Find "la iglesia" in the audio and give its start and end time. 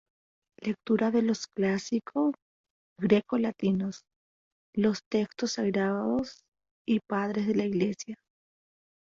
7.53-8.15